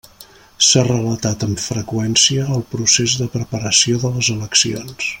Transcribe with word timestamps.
S'ha 0.67 0.81
relatat 0.87 1.45
amb 1.49 1.61
freqüència 1.65 2.47
el 2.57 2.65
procés 2.73 3.15
de 3.21 3.31
preparació 3.37 4.03
de 4.07 4.13
les 4.19 4.35
eleccions. 4.39 5.07